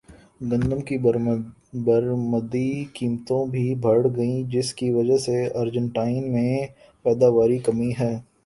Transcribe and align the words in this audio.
گندم 0.41 0.79
کی 0.81 0.97
برمدی 1.85 2.69
قیمتیں 2.95 3.45
بھی 3.51 3.63
بڑھ 3.81 4.07
گئیں 4.15 4.43
جس 4.51 4.73
کی 4.73 4.89
وجہ 4.91 5.17
سے 5.25 5.43
ارجنٹائن 5.53 6.31
میں 6.33 6.65
پیداواری 7.05 7.57
کمی 7.59 7.91
ہے 7.99 8.13